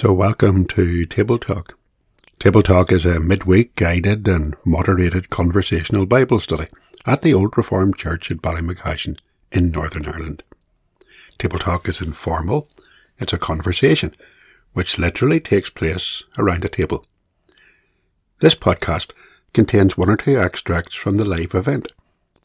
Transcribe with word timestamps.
So, 0.00 0.12
welcome 0.12 0.64
to 0.66 1.06
Table 1.06 1.40
Talk. 1.40 1.76
Table 2.38 2.62
Talk 2.62 2.92
is 2.92 3.04
a 3.04 3.18
midweek 3.18 3.74
guided 3.74 4.28
and 4.28 4.54
moderated 4.64 5.28
conversational 5.28 6.06
Bible 6.06 6.38
study 6.38 6.68
at 7.04 7.22
the 7.22 7.34
Old 7.34 7.56
Reformed 7.56 7.96
Church 7.96 8.30
at 8.30 8.36
Ballymacashon 8.36 9.18
in 9.50 9.72
Northern 9.72 10.06
Ireland. 10.06 10.44
Table 11.36 11.58
Talk 11.58 11.88
is 11.88 12.00
informal, 12.00 12.70
it's 13.18 13.32
a 13.32 13.38
conversation 13.38 14.14
which 14.72 15.00
literally 15.00 15.40
takes 15.40 15.68
place 15.68 16.22
around 16.38 16.64
a 16.64 16.68
table. 16.68 17.04
This 18.38 18.54
podcast 18.54 19.10
contains 19.52 19.98
one 19.98 20.10
or 20.10 20.16
two 20.16 20.38
extracts 20.38 20.94
from 20.94 21.16
the 21.16 21.24
live 21.24 21.56
event 21.56 21.90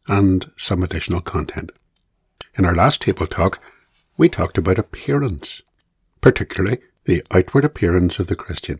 and 0.08 0.50
some 0.58 0.82
additional 0.82 1.22
content. 1.22 1.72
In 2.56 2.66
our 2.66 2.74
last 2.74 3.04
Table 3.04 3.28
Talk, 3.28 3.60
we 4.18 4.28
talked 4.28 4.58
about 4.58 4.80
appearance, 4.80 5.62
particularly 6.20 6.80
the 7.05 7.23
outward 7.31 7.66
appearance 7.66 8.20
of 8.20 8.27
the 8.27 8.35
Christian. 8.35 8.80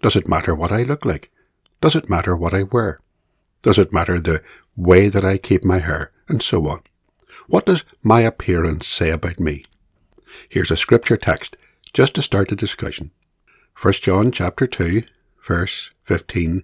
Does 0.00 0.16
it 0.16 0.28
matter 0.28 0.54
what 0.54 0.72
I 0.72 0.82
look 0.82 1.04
like? 1.04 1.30
Does 1.80 1.94
it 1.94 2.08
matter 2.08 2.36
what 2.36 2.54
I 2.54 2.62
wear? 2.62 3.00
Does 3.62 3.78
it 3.78 3.92
matter 3.92 4.18
the 4.18 4.42
way 4.76 5.08
that 5.08 5.24
I 5.24 5.38
keep 5.38 5.64
my 5.64 5.78
hair? 5.78 6.12
And 6.28 6.42
so 6.42 6.66
on. 6.68 6.80
What 7.48 7.66
does 7.66 7.84
my 8.02 8.20
appearance 8.20 8.86
say 8.86 9.10
about 9.10 9.40
me? 9.40 9.64
Here's 10.48 10.70
a 10.70 10.76
scripture 10.76 11.16
text 11.16 11.56
just 11.92 12.14
to 12.14 12.22
start 12.22 12.48
the 12.48 12.56
discussion. 12.56 13.10
1 13.80 13.94
John 13.94 14.30
chapter 14.30 14.66
2, 14.66 15.02
verse 15.46 15.90
15 16.04 16.62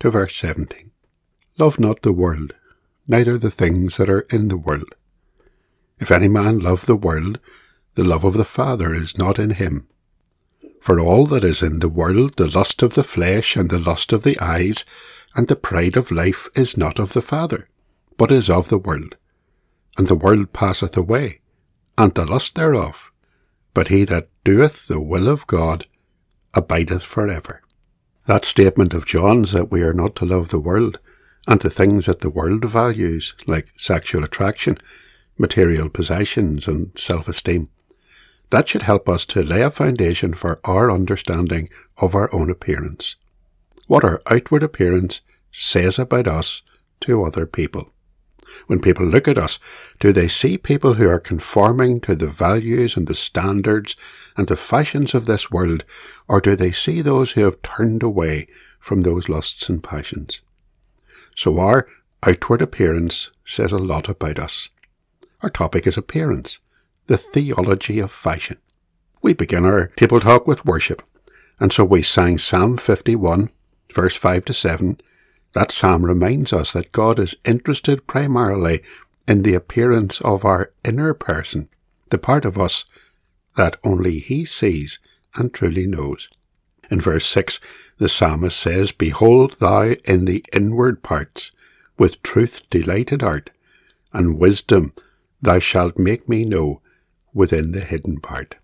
to 0.00 0.10
verse 0.10 0.36
17. 0.36 0.92
Love 1.58 1.80
not 1.80 2.02
the 2.02 2.12
world, 2.12 2.54
neither 3.06 3.36
the 3.36 3.50
things 3.50 3.96
that 3.96 4.08
are 4.08 4.26
in 4.30 4.48
the 4.48 4.56
world. 4.56 4.94
If 5.98 6.10
any 6.10 6.28
man 6.28 6.60
love 6.60 6.86
the 6.86 6.94
world, 6.94 7.40
the 7.96 8.04
love 8.04 8.22
of 8.22 8.34
the 8.34 8.44
Father 8.44 8.94
is 8.94 9.18
not 9.18 9.38
in 9.38 9.50
him. 9.50 9.88
For 10.80 11.00
all 11.00 11.26
that 11.26 11.44
is 11.44 11.62
in 11.62 11.80
the 11.80 11.88
world, 11.88 12.36
the 12.36 12.48
lust 12.48 12.82
of 12.82 12.94
the 12.94 13.04
flesh, 13.04 13.56
and 13.56 13.70
the 13.70 13.78
lust 13.78 14.12
of 14.12 14.22
the 14.22 14.38
eyes, 14.40 14.84
and 15.34 15.48
the 15.48 15.56
pride 15.56 15.96
of 15.96 16.10
life, 16.10 16.48
is 16.56 16.76
not 16.76 16.98
of 16.98 17.12
the 17.12 17.22
Father, 17.22 17.68
but 18.16 18.32
is 18.32 18.48
of 18.48 18.68
the 18.68 18.78
world. 18.78 19.16
And 19.96 20.06
the 20.06 20.14
world 20.14 20.52
passeth 20.52 20.96
away, 20.96 21.40
and 21.96 22.14
the 22.14 22.24
lust 22.24 22.54
thereof. 22.54 23.10
But 23.74 23.88
he 23.88 24.04
that 24.04 24.28
doeth 24.44 24.86
the 24.86 25.00
will 25.00 25.28
of 25.28 25.46
God 25.46 25.86
abideth 26.54 27.02
for 27.02 27.28
ever. 27.28 27.62
That 28.26 28.44
statement 28.44 28.94
of 28.94 29.06
John's 29.06 29.52
that 29.52 29.70
we 29.70 29.82
are 29.82 29.92
not 29.92 30.14
to 30.16 30.26
love 30.26 30.48
the 30.48 30.58
world, 30.58 30.98
and 31.46 31.60
the 31.60 31.70
things 31.70 32.06
that 32.06 32.20
the 32.20 32.30
world 32.30 32.64
values, 32.64 33.34
like 33.46 33.72
sexual 33.76 34.22
attraction, 34.22 34.78
material 35.38 35.88
possessions, 35.88 36.68
and 36.68 36.92
self 36.98 37.28
esteem, 37.28 37.70
that 38.50 38.68
should 38.68 38.82
help 38.82 39.08
us 39.08 39.26
to 39.26 39.42
lay 39.42 39.62
a 39.62 39.70
foundation 39.70 40.34
for 40.34 40.60
our 40.64 40.90
understanding 40.90 41.68
of 41.96 42.14
our 42.14 42.32
own 42.34 42.50
appearance. 42.50 43.16
What 43.86 44.04
our 44.04 44.22
outward 44.26 44.62
appearance 44.62 45.20
says 45.52 45.98
about 45.98 46.26
us 46.26 46.62
to 47.00 47.24
other 47.24 47.46
people. 47.46 47.90
When 48.66 48.80
people 48.80 49.04
look 49.04 49.28
at 49.28 49.38
us, 49.38 49.58
do 50.00 50.12
they 50.12 50.28
see 50.28 50.56
people 50.56 50.94
who 50.94 51.08
are 51.08 51.20
conforming 51.20 52.00
to 52.02 52.14
the 52.14 52.26
values 52.28 52.96
and 52.96 53.06
the 53.06 53.14
standards 53.14 53.94
and 54.36 54.48
the 54.48 54.56
fashions 54.56 55.14
of 55.14 55.26
this 55.26 55.50
world, 55.50 55.84
or 56.26 56.40
do 56.40 56.56
they 56.56 56.72
see 56.72 57.02
those 57.02 57.32
who 57.32 57.42
have 57.42 57.60
turned 57.62 58.02
away 58.02 58.46
from 58.78 59.02
those 59.02 59.28
lusts 59.28 59.68
and 59.68 59.84
passions? 59.84 60.40
So 61.36 61.58
our 61.60 61.86
outward 62.22 62.62
appearance 62.62 63.30
says 63.44 63.72
a 63.72 63.78
lot 63.78 64.08
about 64.08 64.38
us. 64.38 64.70
Our 65.42 65.50
topic 65.50 65.86
is 65.86 65.98
appearance 65.98 66.58
the 67.08 67.16
theology 67.16 67.98
of 67.98 68.12
fashion. 68.12 68.58
We 69.22 69.32
begin 69.32 69.64
our 69.64 69.86
table 69.96 70.20
talk 70.20 70.46
with 70.46 70.66
worship, 70.66 71.02
and 71.58 71.72
so 71.72 71.82
we 71.82 72.02
sang 72.02 72.36
Psalm 72.36 72.76
51, 72.76 73.50
verse 73.90 74.14
5 74.14 74.44
to 74.44 74.52
7. 74.52 75.00
That 75.54 75.72
psalm 75.72 76.04
reminds 76.04 76.52
us 76.52 76.74
that 76.74 76.92
God 76.92 77.18
is 77.18 77.34
interested 77.46 78.06
primarily 78.06 78.82
in 79.26 79.42
the 79.42 79.54
appearance 79.54 80.20
of 80.20 80.44
our 80.44 80.70
inner 80.84 81.14
person, 81.14 81.70
the 82.10 82.18
part 82.18 82.44
of 82.44 82.58
us 82.58 82.84
that 83.56 83.78
only 83.82 84.18
He 84.18 84.44
sees 84.44 84.98
and 85.34 85.52
truly 85.52 85.86
knows. 85.86 86.28
In 86.90 87.00
verse 87.00 87.24
6, 87.24 87.58
the 87.96 88.08
psalmist 88.10 88.58
says, 88.58 88.92
Behold 88.92 89.56
thou 89.60 89.94
in 90.04 90.26
the 90.26 90.44
inward 90.52 91.02
parts, 91.02 91.52
with 91.96 92.22
truth 92.22 92.68
delighted 92.68 93.22
art, 93.22 93.48
and 94.12 94.38
wisdom 94.38 94.92
thou 95.40 95.58
shalt 95.58 95.98
make 95.98 96.28
me 96.28 96.44
know 96.44 96.82
within 97.32 97.72
the 97.72 97.80
hidden 97.80 98.20
part. 98.20 98.56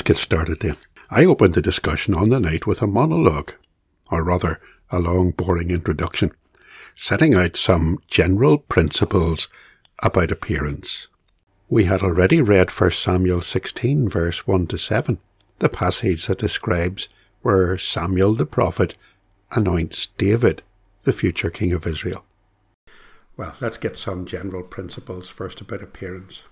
Let's 0.00 0.08
get 0.08 0.16
started 0.16 0.60
then. 0.60 0.78
I 1.10 1.26
opened 1.26 1.52
the 1.52 1.60
discussion 1.60 2.14
on 2.14 2.30
the 2.30 2.40
night 2.40 2.66
with 2.66 2.80
a 2.80 2.86
monologue, 2.86 3.52
or 4.10 4.24
rather, 4.24 4.58
a 4.90 4.98
long, 4.98 5.32
boring 5.32 5.70
introduction, 5.70 6.30
setting 6.96 7.34
out 7.34 7.54
some 7.54 7.98
general 8.08 8.56
principles 8.56 9.48
about 10.02 10.30
appearance. 10.30 11.08
We 11.68 11.84
had 11.84 12.00
already 12.00 12.40
read 12.40 12.70
1 12.70 12.92
Samuel 12.92 13.42
16, 13.42 14.08
verse 14.08 14.46
1 14.46 14.68
to 14.68 14.78
7, 14.78 15.18
the 15.58 15.68
passage 15.68 16.26
that 16.28 16.38
describes 16.38 17.10
where 17.42 17.76
Samuel 17.76 18.34
the 18.34 18.46
prophet 18.46 18.94
anoints 19.52 20.06
David, 20.16 20.62
the 21.02 21.12
future 21.12 21.50
king 21.50 21.74
of 21.74 21.86
Israel. 21.86 22.24
Well, 23.36 23.54
let's 23.60 23.76
get 23.76 23.98
some 23.98 24.24
general 24.24 24.62
principles 24.62 25.28
first 25.28 25.60
about 25.60 25.82
appearance. 25.82 26.44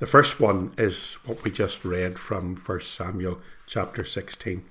The 0.00 0.06
first 0.08 0.40
one 0.40 0.74
is 0.76 1.12
what 1.24 1.44
we 1.44 1.52
just 1.52 1.84
read 1.84 2.18
from 2.18 2.56
1 2.56 2.80
Samuel 2.80 3.40
chapter 3.66 4.04
16. 4.04 4.64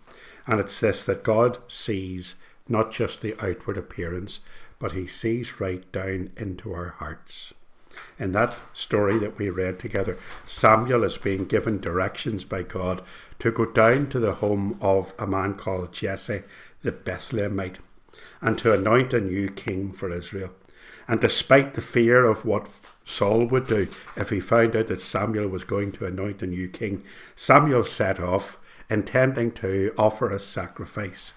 And 0.45 0.59
it's 0.59 0.81
this 0.81 1.01
that 1.05 1.23
God 1.23 1.59
sees 1.71 2.35
not 2.67 2.91
just 2.91 3.21
the 3.21 3.33
outward 3.39 3.77
appearance, 3.77 4.41
but 4.79 4.91
he 4.91 5.07
sees 5.07 5.61
right 5.61 5.89
down 5.93 6.31
into 6.35 6.73
our 6.73 6.89
hearts. 6.99 7.53
In 8.19 8.33
that 8.33 8.55
story 8.73 9.17
that 9.19 9.37
we 9.37 9.49
read 9.49 9.79
together, 9.79 10.17
Samuel 10.45 11.05
is 11.05 11.17
being 11.17 11.45
given 11.45 11.79
directions 11.79 12.43
by 12.43 12.63
God 12.63 13.01
to 13.39 13.51
go 13.51 13.65
down 13.65 14.09
to 14.09 14.19
the 14.19 14.35
home 14.35 14.77
of 14.81 15.13
a 15.17 15.25
man 15.25 15.55
called 15.55 15.93
Jesse, 15.93 16.43
the 16.81 16.91
Bethlehemite, 16.91 17.79
and 18.41 18.57
to 18.57 18.73
anoint 18.73 19.13
a 19.13 19.21
new 19.21 19.49
king 19.49 19.93
for 19.93 20.11
Israel. 20.11 20.51
And 21.07 21.21
despite 21.21 21.75
the 21.75 21.81
fear 21.81 22.25
of 22.25 22.43
what 22.43 22.67
Saul 23.05 23.45
would 23.45 23.67
do 23.67 23.87
if 24.15 24.29
he 24.29 24.39
found 24.39 24.75
out 24.75 24.87
that 24.87 25.01
Samuel 25.01 25.47
was 25.47 25.63
going 25.63 25.91
to 25.93 26.05
anoint 26.05 26.41
a 26.41 26.47
new 26.47 26.67
king, 26.67 27.03
Samuel 27.35 27.83
set 27.83 28.19
off, 28.19 28.57
intending 28.89 29.51
to 29.51 29.93
offer 29.97 30.29
a 30.29 30.39
sacrifice 30.39 31.33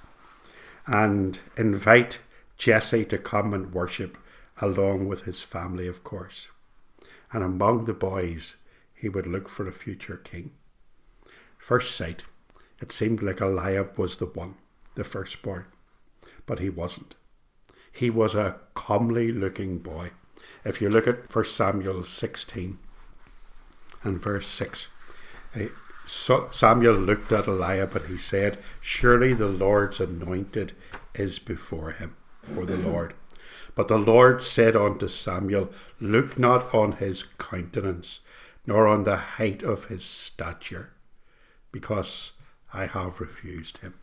and 0.86 1.40
invite 1.56 2.20
Jesse 2.56 3.04
to 3.06 3.18
come 3.18 3.52
and 3.52 3.72
worship 3.72 4.16
along 4.60 5.08
with 5.08 5.22
his 5.22 5.42
family, 5.42 5.86
of 5.86 6.04
course. 6.04 6.48
And 7.32 7.42
among 7.42 7.84
the 7.84 7.94
boys, 7.94 8.56
he 8.94 9.08
would 9.08 9.26
look 9.26 9.48
for 9.48 9.68
a 9.68 9.72
future 9.72 10.16
king. 10.16 10.52
First 11.58 11.94
sight, 11.94 12.24
it 12.80 12.92
seemed 12.92 13.22
like 13.22 13.40
Eliab 13.40 13.98
was 13.98 14.16
the 14.16 14.26
one, 14.26 14.54
the 14.94 15.04
firstborn, 15.04 15.66
but 16.46 16.60
he 16.60 16.70
wasn't. 16.70 17.14
He 17.92 18.10
was 18.10 18.34
a 18.34 18.56
comely 18.74 19.32
looking 19.32 19.78
boy. 19.78 20.10
If 20.64 20.80
you 20.80 20.88
look 20.88 21.06
at 21.06 21.34
1 21.34 21.44
Samuel 21.44 22.04
16 22.04 22.78
and 24.02 24.20
verse 24.20 24.46
6, 24.46 24.88
eh, 25.54 25.68
Samuel 26.06 26.94
looked 26.94 27.32
at 27.32 27.48
Eliab 27.48 27.96
and 27.96 28.06
he 28.06 28.16
said, 28.16 28.58
Surely 28.80 29.34
the 29.34 29.48
Lord's 29.48 30.00
anointed 30.00 30.72
is 31.14 31.38
before 31.38 31.92
him, 31.92 32.16
for 32.42 32.64
the 32.64 32.76
Lord. 32.76 33.14
But 33.74 33.88
the 33.88 33.98
Lord 33.98 34.42
said 34.42 34.74
unto 34.74 35.08
Samuel, 35.08 35.70
Look 36.00 36.38
not 36.38 36.72
on 36.74 36.92
his 36.92 37.24
countenance, 37.38 38.20
nor 38.66 38.86
on 38.88 39.04
the 39.04 39.16
height 39.16 39.62
of 39.62 39.86
his 39.86 40.04
stature, 40.04 40.90
because 41.72 42.32
I 42.72 42.86
have 42.86 43.20
refused 43.20 43.78
him. 43.78 43.94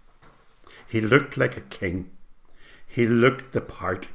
He 0.88 1.01
looked 1.01 1.38
like 1.38 1.57
a 1.57 1.62
king, 1.62 2.12
he 2.86 3.07
looked 3.07 3.54
the 3.54 3.62
part, 3.62 4.10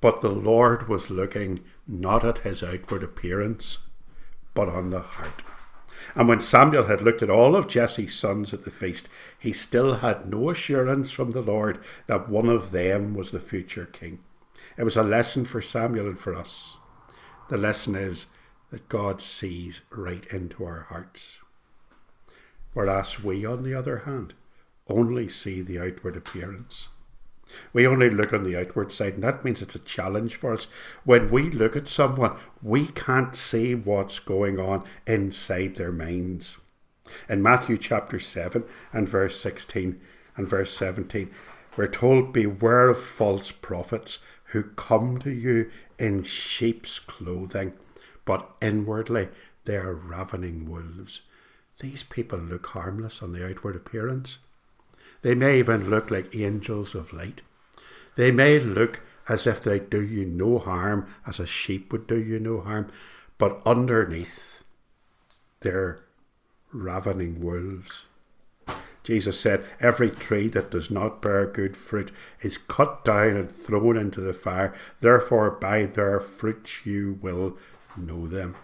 but 0.00 0.20
the 0.20 0.30
Lord 0.30 0.88
was 0.88 1.10
looking 1.10 1.64
not 1.86 2.24
at 2.24 2.38
his 2.38 2.62
outward 2.62 3.02
appearance, 3.02 3.78
but 4.54 4.68
on 4.68 4.90
the 4.90 5.00
heart. 5.00 5.42
And 6.14 6.28
when 6.28 6.40
Samuel 6.40 6.84
had 6.84 7.02
looked 7.02 7.22
at 7.22 7.30
all 7.30 7.56
of 7.56 7.68
Jesse's 7.68 8.14
sons 8.14 8.52
at 8.54 8.64
the 8.64 8.70
feast, 8.70 9.08
he 9.38 9.52
still 9.52 9.96
had 9.96 10.26
no 10.26 10.50
assurance 10.50 11.10
from 11.10 11.32
the 11.32 11.42
Lord 11.42 11.78
that 12.06 12.28
one 12.28 12.48
of 12.48 12.70
them 12.70 13.14
was 13.14 13.30
the 13.30 13.40
future 13.40 13.86
king. 13.86 14.20
It 14.76 14.84
was 14.84 14.96
a 14.96 15.02
lesson 15.02 15.44
for 15.44 15.62
Samuel 15.62 16.06
and 16.06 16.18
for 16.18 16.34
us. 16.34 16.76
The 17.48 17.56
lesson 17.56 17.94
is 17.94 18.26
that 18.70 18.88
God 18.88 19.20
sees 19.20 19.82
right 19.90 20.26
into 20.26 20.64
our 20.64 20.86
hearts. 20.88 21.38
Whereas 22.74 23.22
we, 23.22 23.46
on 23.46 23.62
the 23.62 23.74
other 23.74 23.98
hand, 23.98 24.34
only 24.88 25.28
see 25.28 25.62
the 25.62 25.78
outward 25.78 26.16
appearance. 26.16 26.88
We 27.72 27.86
only 27.86 28.10
look 28.10 28.32
on 28.32 28.44
the 28.44 28.58
outward 28.58 28.92
side, 28.92 29.14
and 29.14 29.22
that 29.22 29.44
means 29.44 29.62
it's 29.62 29.74
a 29.74 29.80
challenge 29.80 30.36
for 30.36 30.52
us. 30.52 30.66
When 31.04 31.30
we 31.30 31.50
look 31.50 31.76
at 31.76 31.88
someone, 31.88 32.36
we 32.62 32.86
can't 32.88 33.36
see 33.36 33.74
what's 33.74 34.18
going 34.18 34.58
on 34.58 34.84
inside 35.06 35.76
their 35.76 35.92
minds. 35.92 36.58
In 37.28 37.42
Matthew 37.42 37.78
chapter 37.78 38.18
7 38.18 38.64
and 38.92 39.08
verse 39.08 39.40
16 39.40 40.00
and 40.36 40.48
verse 40.48 40.76
17, 40.76 41.30
we're 41.76 41.86
told, 41.86 42.32
Beware 42.32 42.88
of 42.88 43.02
false 43.02 43.50
prophets 43.50 44.18
who 44.46 44.62
come 44.62 45.18
to 45.18 45.30
you 45.30 45.70
in 45.98 46.24
sheep's 46.24 46.98
clothing, 46.98 47.74
but 48.24 48.50
inwardly 48.60 49.28
they 49.66 49.76
are 49.76 49.94
ravening 49.94 50.68
wolves. 50.68 51.20
These 51.80 52.04
people 52.04 52.38
look 52.38 52.66
harmless 52.68 53.22
on 53.22 53.32
the 53.32 53.46
outward 53.46 53.76
appearance, 53.76 54.38
they 55.26 55.34
may 55.34 55.58
even 55.58 55.90
look 55.90 56.08
like 56.08 56.36
angels 56.36 56.94
of 56.94 57.12
light. 57.12 57.42
They 58.14 58.30
may 58.30 58.60
look 58.60 59.00
as 59.28 59.44
if 59.44 59.60
they 59.60 59.80
do 59.80 60.00
you 60.00 60.24
no 60.24 60.60
harm, 60.60 61.08
as 61.26 61.40
a 61.40 61.46
sheep 61.48 61.90
would 61.90 62.06
do 62.06 62.16
you 62.16 62.38
no 62.38 62.60
harm, 62.60 62.92
but 63.36 63.60
underneath 63.66 64.62
they're 65.62 65.98
ravening 66.72 67.40
wolves. 67.40 68.04
Jesus 69.02 69.40
said, 69.40 69.64
Every 69.80 70.12
tree 70.12 70.46
that 70.50 70.70
does 70.70 70.92
not 70.92 71.20
bear 71.20 71.44
good 71.44 71.76
fruit 71.76 72.12
is 72.40 72.56
cut 72.56 73.04
down 73.04 73.36
and 73.36 73.50
thrown 73.50 73.96
into 73.96 74.20
the 74.20 74.32
fire. 74.32 74.72
Therefore, 75.00 75.50
by 75.50 75.86
their 75.86 76.20
fruits 76.20 76.86
you 76.86 77.18
will 77.20 77.58
know 77.96 78.28
them. 78.28 78.54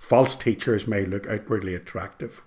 False 0.00 0.36
teachers 0.36 0.86
may 0.86 1.04
look 1.04 1.28
outwardly 1.28 1.74
attractive, 1.74 2.42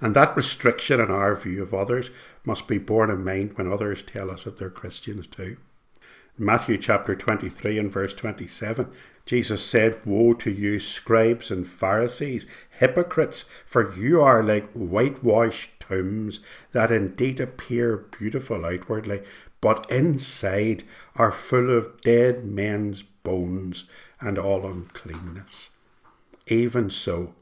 and 0.00 0.14
that 0.14 0.36
restriction 0.36 1.00
in 1.00 1.10
our 1.10 1.34
view 1.36 1.62
of 1.62 1.74
others 1.74 2.10
must 2.44 2.66
be 2.66 2.78
borne 2.78 3.10
in 3.10 3.24
mind 3.24 3.56
when 3.56 3.70
others 3.70 4.02
tell 4.02 4.30
us 4.30 4.44
that 4.44 4.58
they're 4.58 4.70
Christians 4.70 5.26
too. 5.26 5.56
In 6.38 6.44
Matthew 6.44 6.78
chapter 6.78 7.14
23 7.14 7.78
and 7.78 7.92
verse 7.92 8.14
27, 8.14 8.90
Jesus 9.26 9.64
said, 9.64 10.04
Woe 10.04 10.32
to 10.34 10.50
you, 10.50 10.78
scribes 10.78 11.50
and 11.50 11.68
Pharisees, 11.68 12.46
hypocrites, 12.78 13.44
for 13.66 13.94
you 13.94 14.20
are 14.22 14.42
like 14.42 14.70
whitewashed 14.72 15.78
tombs 15.78 16.40
that 16.72 16.90
indeed 16.90 17.40
appear 17.40 17.96
beautiful 17.96 18.64
outwardly, 18.64 19.22
but 19.60 19.90
inside 19.90 20.82
are 21.14 21.30
full 21.30 21.70
of 21.70 22.00
dead 22.00 22.44
men's 22.44 23.02
bones 23.02 23.84
and 24.20 24.38
all 24.38 24.66
uncleanness. 24.66 25.70
Even 26.46 26.90
so, 26.90 27.34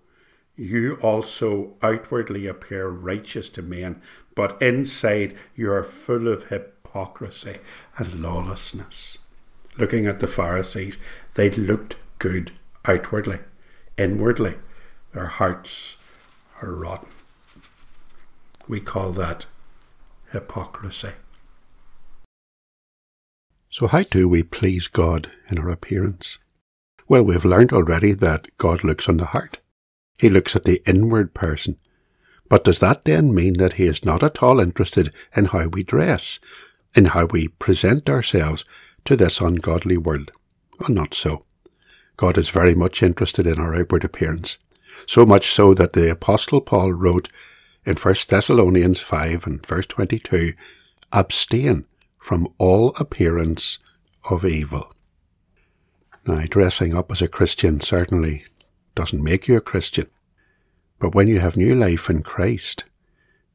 you 0.58 0.98
also 1.00 1.74
outwardly 1.82 2.48
appear 2.48 2.88
righteous 2.88 3.48
to 3.50 3.62
men, 3.62 4.02
but 4.34 4.60
inside 4.60 5.36
you 5.54 5.72
are 5.72 5.84
full 5.84 6.26
of 6.26 6.48
hypocrisy 6.48 7.58
and 7.96 8.20
lawlessness. 8.20 9.18
Looking 9.78 10.06
at 10.06 10.18
the 10.18 10.26
Pharisees, 10.26 10.98
they 11.34 11.48
looked 11.48 11.96
good 12.18 12.50
outwardly. 12.84 13.38
Inwardly, 13.96 14.56
their 15.12 15.26
hearts 15.26 15.96
are 16.60 16.72
rotten. 16.72 17.10
We 18.66 18.80
call 18.80 19.12
that 19.12 19.46
hypocrisy. 20.32 21.12
So, 23.70 23.86
how 23.86 24.02
do 24.02 24.28
we 24.28 24.42
please 24.42 24.88
God 24.88 25.30
in 25.48 25.58
our 25.58 25.68
appearance? 25.68 26.38
Well, 27.06 27.22
we've 27.22 27.44
learned 27.44 27.72
already 27.72 28.12
that 28.12 28.48
God 28.56 28.82
looks 28.82 29.08
on 29.08 29.18
the 29.18 29.26
heart. 29.26 29.58
He 30.20 30.28
looks 30.28 30.56
at 30.56 30.64
the 30.64 30.82
inward 30.86 31.34
person. 31.34 31.78
But 32.48 32.64
does 32.64 32.78
that 32.78 33.04
then 33.04 33.34
mean 33.34 33.58
that 33.58 33.74
he 33.74 33.84
is 33.84 34.04
not 34.04 34.22
at 34.22 34.42
all 34.42 34.58
interested 34.58 35.12
in 35.36 35.46
how 35.46 35.68
we 35.68 35.82
dress, 35.82 36.40
in 36.94 37.06
how 37.06 37.26
we 37.26 37.48
present 37.48 38.08
ourselves 38.08 38.64
to 39.04 39.16
this 39.16 39.40
ungodly 39.40 39.98
world? 39.98 40.32
Well, 40.80 40.90
not 40.90 41.14
so. 41.14 41.44
God 42.16 42.36
is 42.36 42.48
very 42.48 42.74
much 42.74 43.02
interested 43.02 43.46
in 43.46 43.58
our 43.58 43.74
outward 43.74 44.02
appearance, 44.02 44.58
so 45.06 45.24
much 45.24 45.52
so 45.52 45.74
that 45.74 45.92
the 45.92 46.10
Apostle 46.10 46.60
Paul 46.60 46.92
wrote 46.92 47.28
in 47.84 47.96
1 47.96 48.14
Thessalonians 48.28 49.00
5 49.00 49.46
and 49.46 49.64
verse 49.64 49.86
22, 49.86 50.54
Abstain 51.12 51.86
from 52.18 52.48
all 52.58 52.92
appearance 52.96 53.78
of 54.28 54.44
evil. 54.44 54.92
Now, 56.26 56.42
dressing 56.48 56.94
up 56.94 57.10
as 57.12 57.22
a 57.22 57.28
Christian 57.28 57.80
certainly 57.80 58.44
doesn't 58.98 59.22
make 59.22 59.46
you 59.46 59.56
a 59.56 59.60
Christian. 59.60 60.08
But 60.98 61.14
when 61.14 61.28
you 61.28 61.38
have 61.38 61.56
new 61.56 61.72
life 61.72 62.10
in 62.10 62.24
Christ, 62.24 62.82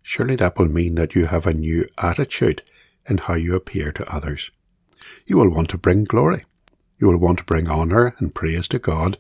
surely 0.02 0.38
that 0.38 0.58
will 0.58 0.70
mean 0.70 0.96
that 0.96 1.16
you 1.16 1.26
have 1.26 1.46
a 1.46 1.54
new 1.54 1.86
attitude 1.98 2.62
in 3.10 3.18
how 3.18 3.34
you 3.34 3.54
appear 3.54 3.92
to 3.92 4.10
others. 4.10 4.52
You 5.26 5.36
will 5.36 5.50
want 5.50 5.70
to 5.72 5.78
bring 5.78 6.06
glory. 6.06 6.46
You 6.98 7.10
will 7.10 7.18
want 7.18 7.40
to 7.40 7.44
bring 7.44 7.70
honour 7.70 8.16
and 8.20 8.34
praise 8.34 8.70
to 8.70 8.80
God 8.80 9.18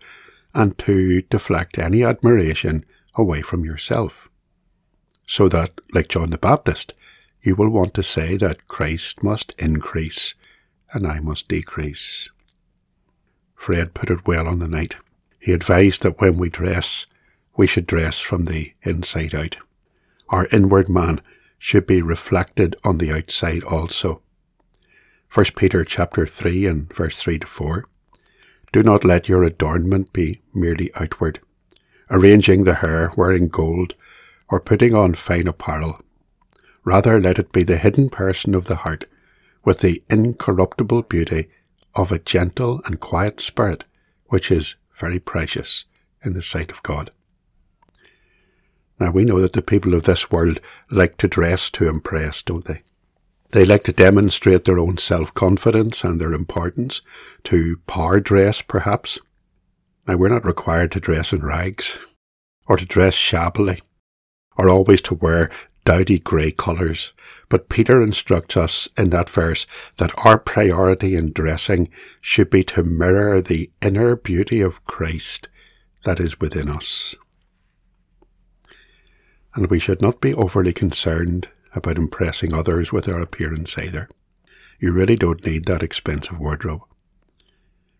and 0.53 0.77
to 0.77 1.23
deflect 1.23 1.77
any 1.77 2.05
admiration 2.05 2.85
away 3.15 3.41
from 3.41 3.65
yourself. 3.65 4.29
So 5.27 5.49
that, 5.49 5.81
like 5.93 6.07
John 6.07 6.29
the 6.29 6.37
Baptist, 6.37 6.93
you 7.41 7.53
will 7.57 7.69
want 7.69 7.93
to 7.95 8.03
say 8.03 8.37
that 8.37 8.69
Christ 8.69 9.21
must 9.23 9.53
increase 9.59 10.35
and 10.93 11.05
I 11.05 11.19
must 11.19 11.49
decrease. 11.49 12.29
Fred 13.57 13.93
put 13.93 14.09
it 14.09 14.25
well 14.25 14.47
on 14.47 14.59
the 14.59 14.69
night. 14.69 14.95
He 15.43 15.51
advised 15.51 16.03
that 16.03 16.21
when 16.21 16.37
we 16.37 16.47
dress, 16.47 17.05
we 17.57 17.67
should 17.67 17.85
dress 17.85 18.21
from 18.21 18.45
the 18.45 18.71
inside 18.83 19.35
out. 19.35 19.57
Our 20.29 20.47
inward 20.53 20.87
man 20.87 21.19
should 21.57 21.85
be 21.85 22.01
reflected 22.01 22.77
on 22.85 22.97
the 22.97 23.11
outside 23.11 23.61
also. 23.65 24.21
1 25.33 25.47
Peter 25.57 25.83
chapter 25.83 26.25
3 26.25 26.65
and 26.65 26.93
verse 26.93 27.17
3 27.17 27.39
to 27.39 27.47
4. 27.47 27.83
Do 28.71 28.83
not 28.83 29.03
let 29.03 29.27
your 29.27 29.43
adornment 29.43 30.13
be 30.13 30.41
merely 30.53 30.91
outward, 30.95 31.41
arranging 32.09 32.63
the 32.63 32.75
hair, 32.75 33.11
wearing 33.17 33.49
gold, 33.49 33.95
or 34.47 34.61
putting 34.61 34.95
on 34.95 35.13
fine 35.13 35.47
apparel. 35.47 35.99
Rather 36.85 37.19
let 37.19 37.37
it 37.37 37.51
be 37.51 37.65
the 37.65 37.77
hidden 37.77 38.07
person 38.07 38.55
of 38.55 38.67
the 38.67 38.77
heart, 38.77 39.09
with 39.65 39.79
the 39.79 40.03
incorruptible 40.09 41.01
beauty 41.01 41.49
of 41.95 42.13
a 42.13 42.19
gentle 42.19 42.81
and 42.85 43.01
quiet 43.01 43.41
spirit, 43.41 43.83
which 44.27 44.49
is 44.49 44.77
very 44.93 45.19
precious 45.19 45.85
in 46.23 46.33
the 46.33 46.41
sight 46.41 46.71
of 46.71 46.83
God. 46.83 47.11
Now 48.99 49.11
we 49.11 49.25
know 49.25 49.41
that 49.41 49.53
the 49.53 49.61
people 49.61 49.93
of 49.93 50.03
this 50.03 50.31
world 50.31 50.59
like 50.89 51.17
to 51.17 51.27
dress 51.27 51.69
to 51.71 51.87
impress, 51.87 52.41
don't 52.41 52.65
they? 52.65 52.83
They 53.51 53.65
like 53.65 53.83
to 53.83 53.91
demonstrate 53.91 54.63
their 54.63 54.79
own 54.79 54.97
self-confidence 54.97 56.03
and 56.03 56.19
their 56.19 56.33
importance, 56.33 57.01
to 57.43 57.77
power 57.85 58.19
dress 58.19 58.61
perhaps. 58.61 59.19
Now 60.07 60.15
we're 60.15 60.29
not 60.29 60.45
required 60.45 60.91
to 60.93 60.99
dress 60.99 61.33
in 61.33 61.43
rags, 61.43 61.99
or 62.65 62.77
to 62.77 62.85
dress 62.85 63.13
shabbily, 63.13 63.79
or 64.57 64.69
always 64.69 65.01
to 65.03 65.15
wear 65.15 65.49
dowdy 65.85 66.19
grey 66.19 66.51
colours, 66.51 67.13
but 67.49 67.69
Peter 67.69 68.01
instructs 68.01 68.57
us 68.57 68.87
in 68.97 69.09
that 69.11 69.29
verse 69.29 69.67
that 69.97 70.13
our 70.25 70.37
priority 70.37 71.15
in 71.15 71.31
dressing 71.31 71.89
should 72.21 72.49
be 72.49 72.63
to 72.63 72.83
mirror 72.83 73.41
the 73.41 73.69
inner 73.81 74.15
beauty 74.15 74.61
of 74.61 74.83
Christ 74.85 75.49
that 76.03 76.19
is 76.19 76.39
within 76.39 76.69
us. 76.69 77.15
And 79.55 79.69
we 79.69 79.79
should 79.79 80.01
not 80.01 80.21
be 80.21 80.33
overly 80.33 80.73
concerned 80.73 81.47
about 81.75 81.97
impressing 81.97 82.53
others 82.53 82.91
with 82.91 83.07
our 83.07 83.19
appearance 83.19 83.77
either. 83.77 84.09
You 84.79 84.91
really 84.91 85.15
don't 85.15 85.45
need 85.45 85.65
that 85.65 85.83
expensive 85.83 86.39
wardrobe. 86.39 86.81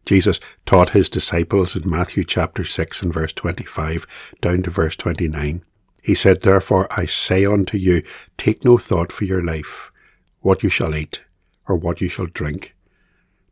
Jesus 0.05 0.39
taught 0.65 0.89
his 0.89 1.09
disciples 1.09 1.75
in 1.75 1.89
Matthew 1.89 2.23
chapter 2.23 2.63
6 2.63 3.01
and 3.01 3.13
verse 3.13 3.31
25 3.33 4.35
down 4.41 4.63
to 4.63 4.69
verse 4.69 4.95
29 4.95 5.63
he 6.03 6.13
said, 6.13 6.41
Therefore 6.41 6.87
I 6.91 7.05
say 7.05 7.45
unto 7.45 7.77
you, 7.77 8.03
take 8.37 8.65
no 8.65 8.77
thought 8.77 9.11
for 9.11 9.23
your 9.23 9.41
life, 9.41 9.89
what 10.41 10.61
you 10.61 10.69
shall 10.69 10.95
eat, 10.95 11.23
or 11.65 11.77
what 11.77 12.01
you 12.01 12.09
shall 12.09 12.25
drink, 12.25 12.75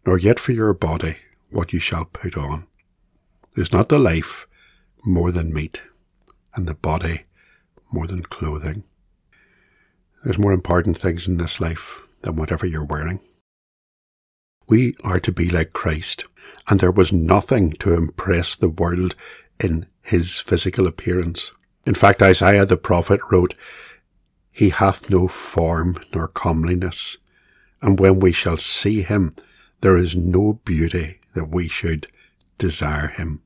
nor 0.05 0.17
yet 0.17 0.37
for 0.37 0.51
your 0.51 0.73
body, 0.73 1.15
what 1.49 1.71
you 1.71 1.79
shall 1.79 2.05
put 2.05 2.37
on. 2.37 2.67
Is 3.55 3.71
not 3.71 3.87
the 3.87 3.97
life 3.97 4.47
more 5.05 5.31
than 5.31 5.53
meat, 5.53 5.81
and 6.53 6.67
the 6.67 6.73
body 6.73 7.23
more 7.91 8.05
than 8.05 8.23
clothing? 8.23 8.83
There's 10.23 10.37
more 10.37 10.53
important 10.53 10.97
things 10.97 11.27
in 11.27 11.37
this 11.37 11.61
life 11.61 12.01
than 12.21 12.35
whatever 12.35 12.65
you're 12.65 12.83
wearing. 12.83 13.21
We 14.67 14.93
are 15.03 15.19
to 15.21 15.31
be 15.31 15.49
like 15.49 15.71
Christ, 15.71 16.25
and 16.67 16.81
there 16.81 16.91
was 16.91 17.13
nothing 17.13 17.71
to 17.79 17.93
impress 17.93 18.57
the 18.57 18.69
world 18.69 19.15
in 19.59 19.85
his 20.01 20.37
physical 20.37 20.85
appearance. 20.85 21.53
In 21.85 21.93
fact, 21.93 22.21
Isaiah 22.21 22.65
the 22.65 22.77
prophet 22.77 23.19
wrote, 23.31 23.55
He 24.51 24.69
hath 24.69 25.09
no 25.09 25.27
form 25.27 26.03
nor 26.13 26.27
comeliness, 26.27 27.17
and 27.81 27.99
when 27.99 28.19
we 28.19 28.31
shall 28.31 28.57
see 28.57 29.01
him, 29.01 29.33
there 29.81 29.97
is 29.97 30.15
no 30.15 30.59
beauty 30.65 31.19
that 31.33 31.49
we 31.49 31.67
should 31.67 32.07
desire 32.57 33.07
him. 33.07 33.41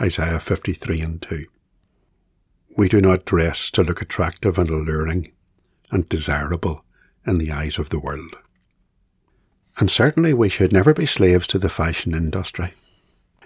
Isaiah 0.00 0.40
53 0.40 1.00
and 1.00 1.22
2. 1.22 1.46
We 2.76 2.88
do 2.88 3.00
not 3.00 3.24
dress 3.24 3.70
to 3.72 3.82
look 3.82 4.00
attractive 4.00 4.58
and 4.58 4.68
alluring 4.68 5.32
and 5.90 6.08
desirable 6.08 6.84
in 7.26 7.38
the 7.38 7.52
eyes 7.52 7.78
of 7.78 7.90
the 7.90 7.98
world. 7.98 8.36
And 9.78 9.90
certainly 9.90 10.34
we 10.34 10.48
should 10.48 10.72
never 10.72 10.92
be 10.92 11.06
slaves 11.06 11.46
to 11.48 11.58
the 11.58 11.68
fashion 11.68 12.14
industry. 12.14 12.74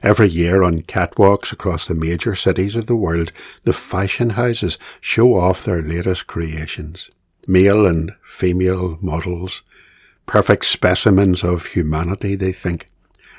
Every 0.04 0.28
year 0.28 0.62
on 0.62 0.82
catwalks 0.82 1.50
across 1.50 1.86
the 1.86 1.94
major 1.94 2.34
cities 2.34 2.76
of 2.76 2.84
the 2.84 2.94
world, 2.94 3.32
the 3.62 3.72
fashion 3.72 4.30
houses 4.30 4.76
show 5.00 5.34
off 5.34 5.64
their 5.64 5.80
latest 5.80 6.26
creations. 6.26 7.10
Male 7.46 7.86
and 7.86 8.12
female 8.22 8.98
models, 9.00 9.62
perfect 10.26 10.66
specimens 10.66 11.42
of 11.42 11.68
humanity, 11.68 12.36
they 12.36 12.52
think, 12.52 12.90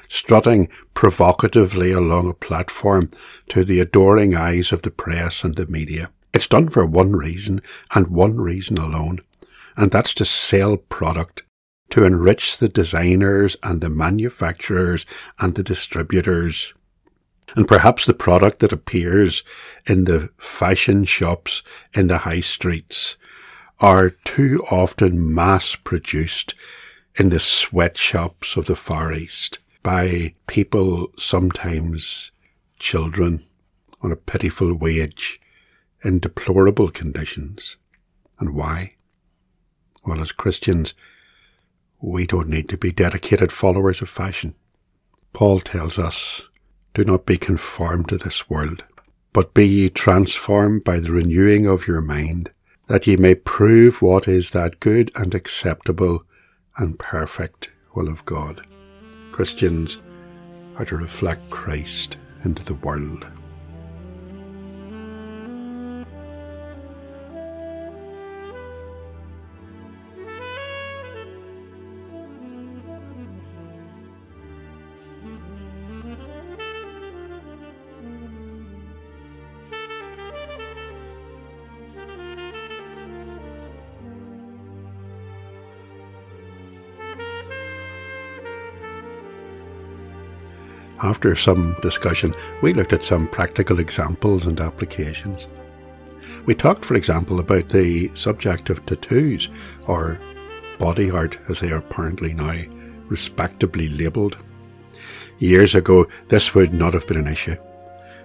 strutting 0.08 0.68
provocatively 0.96 1.92
along 1.92 2.32
a 2.32 2.34
platform 2.34 3.12
to 3.50 3.64
the 3.64 3.80
adoring 3.80 4.36
eyes 4.36 4.72
of 4.72 4.82
the 4.82 4.90
press 4.90 5.44
and 5.44 5.58
the 5.58 5.68
media. 5.68 6.10
It's 6.34 6.48
done 6.48 6.70
for 6.70 6.84
one 6.84 7.12
reason, 7.12 7.62
and 7.94 8.08
one 8.08 8.42
reason 8.42 8.80
alone, 8.80 9.20
and 9.78 9.92
that's 9.92 10.16
to 10.16 10.26
sell 10.26 10.78
product 10.78 11.44
to 11.96 12.04
enrich 12.04 12.58
the 12.58 12.68
designers 12.68 13.56
and 13.64 13.80
the 13.80 13.90
manufacturers 13.90 15.06
and 15.40 15.56
the 15.56 15.64
distributors. 15.64 16.74
And 17.56 17.70
perhaps 17.70 18.06
the 18.06 18.14
product 18.14 18.60
that 18.60 18.74
appears 18.74 19.44
in 19.88 20.04
the 20.04 20.30
fashion 20.38 21.06
shops 21.06 21.64
in 21.94 22.08
the 22.08 22.18
high 22.18 22.42
streets 22.42 23.16
are 23.80 24.10
too 24.10 24.62
often 24.70 25.34
mass 25.34 25.78
produced 25.78 26.54
in 27.16 27.30
the 27.30 27.40
sweatshops 27.40 28.58
of 28.58 28.66
the 28.66 28.76
Far 28.76 29.14
East 29.14 29.60
by 29.82 30.36
people, 30.48 31.14
sometimes 31.18 32.34
children, 32.78 33.46
on 34.02 34.12
a 34.12 34.18
pitiful 34.18 34.74
wage 34.74 35.40
in 36.04 36.20
deplorable 36.20 36.92
conditions. 36.92 37.78
And 38.38 38.54
why? 38.54 38.96
Well, 40.06 40.20
as 40.20 40.34
Christians, 40.34 40.94
we 42.06 42.28
don't 42.28 42.48
need 42.48 42.70
to 42.70 42.78
be 42.78 42.92
dedicated 42.92 43.52
followers 43.52 44.00
of 44.02 44.08
fashion. 44.08 44.54
Paul 45.34 45.60
tells 45.60 45.98
us, 45.98 46.48
Do 46.94 47.04
not 47.04 47.26
be 47.26 47.38
conformed 47.38 48.10
to 48.10 48.18
this 48.18 48.48
world, 48.48 48.84
but 49.34 49.56
be 49.56 49.68
ye 49.68 49.90
transformed 49.90 50.84
by 50.84 51.00
the 51.00 51.12
renewing 51.12 51.66
of 51.66 51.88
your 51.88 52.02
mind, 52.02 52.52
that 52.88 53.08
ye 53.08 53.18
may 53.18 53.34
prove 53.34 54.04
what 54.04 54.28
is 54.28 54.52
that 54.52 54.80
good 54.80 55.12
and 55.16 55.34
acceptable 55.34 56.24
and 56.78 57.00
perfect 57.00 57.72
will 57.96 58.08
of 58.08 58.24
God. 58.26 58.66
Christians 59.32 59.98
are 60.78 60.86
to 60.86 60.98
reflect 60.98 61.50
Christ 61.50 62.18
into 62.44 62.64
the 62.64 62.76
world. 62.76 63.26
After 91.04 91.36
some 91.36 91.76
discussion, 91.82 92.34
we 92.62 92.74
looked 92.74 92.94
at 92.94 93.04
some 93.04 93.28
practical 93.28 93.80
examples 93.80 94.46
and 94.46 94.60
applications. 94.60 95.48
We 96.46 96.56
talked, 96.56 96.86
for 96.86 96.96
example, 96.96 97.40
about 97.40 97.70
the 97.70 98.12
subject 98.16 98.70
of 98.70 98.86
tattoos, 98.86 99.50
or 99.88 100.20
body 100.78 101.12
art 101.12 101.38
as 101.50 101.60
they 101.60 101.72
are 101.72 101.78
apparently 101.78 102.34
now 102.34 102.62
respectably 103.08 103.90
labelled. 103.90 104.38
Years 105.40 105.76
ago, 105.76 106.08
this 106.30 106.56
would 106.56 106.74
not 106.74 106.94
have 106.94 107.08
been 107.08 107.18
an 107.18 107.28
issue. 107.28 107.56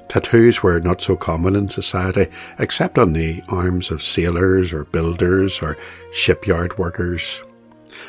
Tattoos 0.09 0.63
were 0.63 0.81
not 0.81 1.01
so 1.01 1.17
common 1.17 1.57
in 1.57 1.69
society, 1.69 2.29
except 2.59 2.99
on 2.99 3.13
the 3.13 3.43
arms 3.49 3.91
of 3.91 4.03
sailors 4.03 4.73
or 4.73 4.85
builders 4.85 5.61
or 5.61 5.77
shipyard 6.13 6.77
workers 6.79 7.43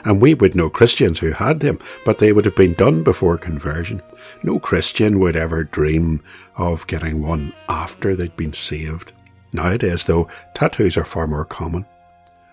and 0.04 0.22
we 0.22 0.34
would 0.34 0.56
know 0.56 0.70
Christians 0.70 1.20
who 1.20 1.32
had 1.32 1.60
them, 1.60 1.80
but 2.06 2.20
they 2.20 2.34
would 2.34 2.46
have 2.46 2.56
been 2.56 2.74
done 2.74 3.04
before 3.04 3.38
conversion. 3.38 4.02
No 4.44 4.60
Christian 4.60 5.20
would 5.20 5.36
ever 5.36 5.64
dream 5.64 6.24
of 6.56 6.88
getting 6.88 7.22
one 7.22 7.54
after 7.70 8.16
they'd 8.16 8.36
been 8.36 8.54
saved. 8.54 9.14
Nowadays, 9.54 10.06
though, 10.06 10.28
tattoos 10.54 10.98
are 10.98 11.06
far 11.06 11.28
more 11.28 11.46
common. 11.46 11.86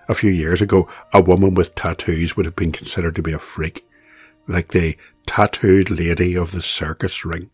A 0.09 0.15
few 0.15 0.31
years 0.31 0.63
ago, 0.63 0.89
a 1.13 1.21
woman 1.21 1.55
with 1.55 1.75
tattoos 1.75 2.37
would 2.37 2.47
have 2.47 2.57
been 2.57 2.73
considered 2.73 3.15
to 3.17 3.23
be 3.23 3.33
a 3.33 3.39
freak, 3.39 3.87
like 4.47 4.69
the 4.69 4.97
tattooed 5.27 5.91
lady 5.91 6.35
of 6.35 6.53
the 6.53 6.63
circus 6.63 7.25
ring. 7.25 7.51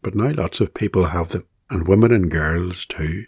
But 0.00 0.14
now 0.14 0.30
lots 0.30 0.60
of 0.60 0.74
people 0.74 1.06
have 1.06 1.30
them, 1.30 1.44
and 1.68 1.88
women 1.88 2.12
and 2.12 2.30
girls 2.30 2.86
too. 2.86 3.24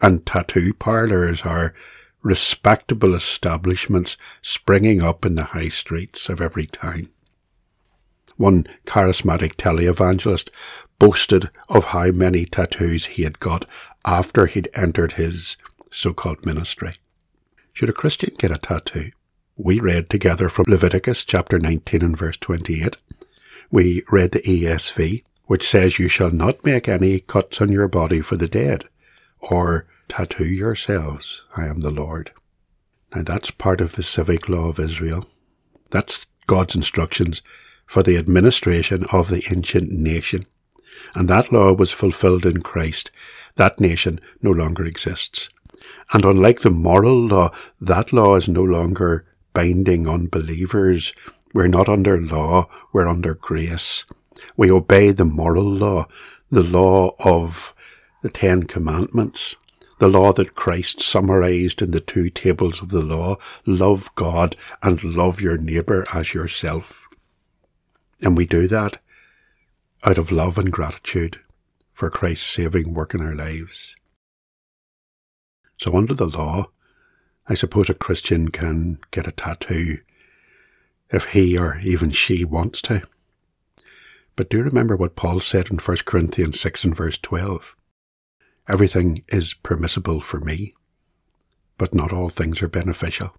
And 0.00 0.24
tattoo 0.24 0.72
parlours 0.72 1.42
are 1.42 1.74
respectable 2.22 3.14
establishments 3.14 4.16
springing 4.42 5.02
up 5.02 5.24
in 5.24 5.34
the 5.34 5.44
high 5.44 5.68
streets 5.68 6.28
of 6.28 6.40
every 6.40 6.66
town. 6.66 7.08
One 8.36 8.66
charismatic 8.84 9.54
televangelist 9.56 10.50
boasted 10.98 11.50
of 11.68 11.86
how 11.86 12.10
many 12.10 12.44
tattoos 12.44 13.06
he 13.06 13.22
had 13.22 13.40
got 13.40 13.68
after 14.04 14.46
he'd 14.46 14.68
entered 14.74 15.12
his 15.12 15.56
so-called 15.90 16.44
ministry. 16.44 16.96
Should 17.72 17.88
a 17.88 17.92
Christian 17.92 18.34
get 18.38 18.50
a 18.50 18.58
tattoo? 18.58 19.10
We 19.56 19.80
read 19.80 20.10
together 20.10 20.48
from 20.48 20.66
Leviticus 20.68 21.24
chapter 21.24 21.58
19 21.58 22.02
and 22.02 22.16
verse 22.16 22.36
28. 22.36 22.98
We 23.70 24.02
read 24.10 24.32
the 24.32 24.40
ESV, 24.40 25.24
which 25.44 25.66
says, 25.66 25.98
You 25.98 26.08
shall 26.08 26.30
not 26.30 26.64
make 26.64 26.88
any 26.88 27.20
cuts 27.20 27.60
on 27.60 27.70
your 27.70 27.88
body 27.88 28.20
for 28.20 28.36
the 28.36 28.48
dead, 28.48 28.84
or 29.40 29.86
Tattoo 30.08 30.46
yourselves, 30.46 31.44
I 31.56 31.66
am 31.66 31.80
the 31.80 31.90
Lord. 31.90 32.30
Now 33.14 33.22
that's 33.22 33.50
part 33.50 33.80
of 33.80 33.94
the 33.94 34.02
civic 34.02 34.48
law 34.48 34.68
of 34.68 34.78
Israel. 34.80 35.26
That's 35.90 36.26
God's 36.46 36.76
instructions 36.76 37.42
for 37.86 38.02
the 38.02 38.16
administration 38.16 39.04
of 39.12 39.28
the 39.28 39.44
ancient 39.50 39.90
nation. 39.92 40.46
and 41.14 41.28
that 41.28 41.52
law 41.52 41.72
was 41.72 41.92
fulfilled 41.92 42.46
in 42.46 42.62
Christ, 42.62 43.10
that 43.56 43.80
nation 43.80 44.20
no 44.42 44.50
longer 44.50 44.84
exists. 44.84 45.48
And 46.12 46.24
unlike 46.24 46.60
the 46.60 46.70
moral 46.70 47.26
law, 47.26 47.50
that 47.80 48.12
law 48.12 48.36
is 48.36 48.48
no 48.48 48.62
longer 48.62 49.26
binding 49.52 50.06
on 50.06 50.28
believers. 50.28 51.12
We're 51.54 51.68
not 51.68 51.88
under 51.88 52.20
law, 52.20 52.68
we're 52.92 53.08
under 53.08 53.34
grace. 53.34 54.04
We 54.56 54.70
obey 54.70 55.12
the 55.12 55.24
moral 55.24 55.64
law, 55.64 56.06
the 56.50 56.62
law 56.62 57.14
of 57.20 57.74
the 58.22 58.30
Ten 58.30 58.64
Commandments, 58.64 59.56
the 59.98 60.08
law 60.08 60.32
that 60.32 60.54
Christ 60.54 61.00
summarized 61.00 61.80
in 61.80 61.90
the 61.90 62.00
two 62.00 62.28
tables 62.28 62.82
of 62.82 62.90
the 62.90 63.02
law 63.02 63.36
love 63.64 64.14
God 64.14 64.56
and 64.82 65.02
love 65.02 65.40
your 65.40 65.56
neighbour 65.56 66.06
as 66.12 66.34
yourself. 66.34 67.08
And 68.22 68.36
we 68.36 68.46
do 68.46 68.66
that 68.68 68.98
out 70.04 70.18
of 70.18 70.30
love 70.30 70.58
and 70.58 70.70
gratitude 70.70 71.40
for 71.92 72.10
Christ's 72.10 72.46
saving 72.46 72.92
work 72.92 73.14
in 73.14 73.22
our 73.22 73.34
lives. 73.34 73.96
So, 75.78 75.96
under 75.96 76.14
the 76.14 76.26
law, 76.26 76.66
I 77.48 77.54
suppose 77.54 77.88
a 77.88 77.94
Christian 77.94 78.48
can 78.48 78.98
get 79.10 79.26
a 79.26 79.32
tattoo 79.32 79.98
if 81.10 81.26
he 81.26 81.56
or 81.56 81.78
even 81.82 82.10
she 82.10 82.44
wants 82.44 82.82
to. 82.82 83.02
But 84.34 84.50
do 84.50 84.62
remember 84.62 84.96
what 84.96 85.16
Paul 85.16 85.40
said 85.40 85.70
in 85.70 85.78
1 85.78 85.96
Corinthians 86.04 86.60
6 86.60 86.84
and 86.84 86.96
verse 86.96 87.18
12. 87.18 87.75
Everything 88.68 89.24
is 89.28 89.54
permissible 89.54 90.20
for 90.20 90.40
me, 90.40 90.74
but 91.78 91.94
not 91.94 92.12
all 92.12 92.28
things 92.28 92.62
are 92.62 92.68
beneficial. 92.68 93.36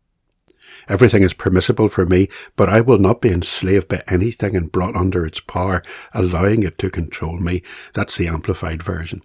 Everything 0.88 1.24
is 1.24 1.34
permissible 1.34 1.90
for 1.90 2.06
me, 2.06 2.30
but 2.56 2.70
I 2.70 2.82
will 2.82 2.98
not 2.98 3.22
be 3.22 3.30
enslaved 3.30 3.88
by 3.88 4.04
anything 4.08 4.56
and 4.56 4.72
brought 4.72 4.96
under 4.96 5.26
its 5.26 5.40
power, 5.40 5.84
allowing 6.14 6.64
it 6.64 6.78
to 6.80 6.90
control 6.90 7.38
me. 7.40 7.62
That's 7.94 8.18
the 8.18 8.28
amplified 8.28 8.84
version. 8.84 9.22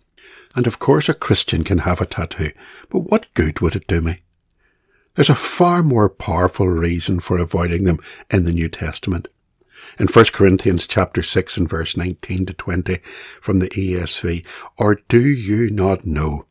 And 0.56 0.66
of 0.66 0.78
course 0.78 1.09
a 1.09 1.14
Christian 1.14 1.64
can 1.64 1.78
have 1.78 2.00
a 2.00 2.06
tattoo, 2.06 2.52
but 2.90 3.00
what 3.00 3.32
good 3.35 3.61
would 3.61 3.76
it 3.76 3.87
do 3.87 4.00
me? 4.00 4.18
There's 5.14 5.30
a 5.30 5.35
far 5.35 5.82
more 5.82 6.09
powerful 6.09 6.68
reason 6.68 7.21
for 7.21 7.38
avoiding 7.38 7.85
them 7.85 7.99
in 8.30 8.44
the 8.44 8.52
New 8.52 8.68
Testament. 8.68 9.28
In 9.98 10.06
1 10.06 10.24
Corinthians 10.32 10.86
chapter 10.86 11.22
6 11.22 11.56
and 11.56 11.68
verse 11.68 11.96
19 11.96 12.46
to 12.46 12.52
20 12.52 12.98
from 13.40 13.58
the 13.58 13.68
ESV, 13.70 14.46
or 14.78 14.96
do 15.08 15.20
you 15.20 15.70
not 15.70 16.04
know 16.04 16.46